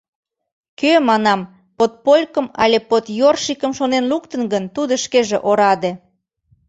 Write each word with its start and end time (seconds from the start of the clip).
Кӧ, 0.79 0.91
манам, 1.07 1.39
«подполькым» 1.77 2.47
але 2.63 2.77
«подъёршикым» 2.89 3.71
шонен 3.77 4.03
луктын 4.11 4.43
гын, 4.53 4.63
тудо 4.75 4.93
шкеже 5.03 5.37
ораде. 5.49 5.91